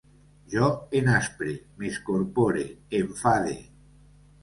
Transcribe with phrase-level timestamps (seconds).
[0.53, 0.69] Jo
[1.01, 1.53] enaspre,
[1.83, 2.67] m'escorpore,
[3.05, 3.57] enfade